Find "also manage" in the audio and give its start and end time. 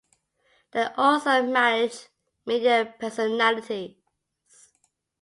0.97-2.07